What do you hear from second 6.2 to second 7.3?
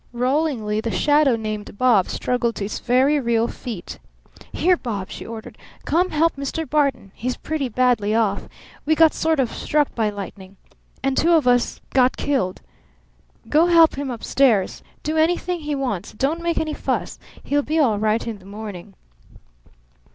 Mr. Barton.